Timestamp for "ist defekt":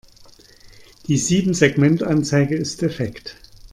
2.55-3.35